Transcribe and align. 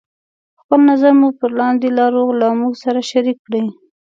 خپل 0.61 0.79
نظر 0.91 1.11
مو 1.19 1.29
پر 1.39 1.51
لاندې 1.59 1.87
لارو 1.97 2.25
له 2.39 2.47
موږ 2.59 2.73
سره 2.83 2.99
شريکې 3.11 3.41
کړئ: 3.45 3.65